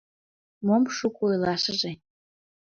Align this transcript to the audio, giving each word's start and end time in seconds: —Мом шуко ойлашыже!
—Мом 0.65 0.83
шуко 0.97 1.21
ойлашыже! 1.29 1.91